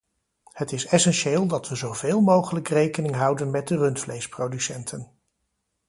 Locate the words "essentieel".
0.85-1.47